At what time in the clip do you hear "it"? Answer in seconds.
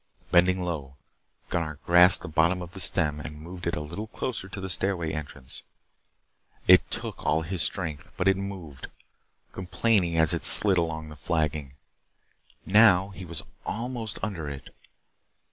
3.67-3.75, 6.65-6.89, 8.27-8.35, 10.33-10.43, 14.49-14.71